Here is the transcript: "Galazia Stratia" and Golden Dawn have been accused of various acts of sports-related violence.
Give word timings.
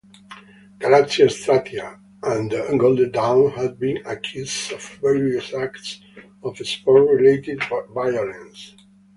"Galazia 0.79 1.29
Stratia" 1.29 1.99
and 2.23 2.49
Golden 2.79 3.11
Dawn 3.11 3.51
have 3.51 3.77
been 3.77 3.97
accused 4.07 4.71
of 4.71 4.81
various 4.99 5.53
acts 5.53 6.01
of 6.41 6.57
sports-related 6.57 7.61
violence. 7.93 8.73